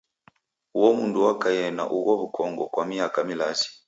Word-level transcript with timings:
Uo 0.79 0.91
mndu 0.99 1.19
wakaie 1.25 1.65
na 1.77 1.83
ugho 1.97 2.13
w'ukongo 2.19 2.63
kwa 2.73 2.83
miaka 2.89 3.19
milazi. 3.29 3.67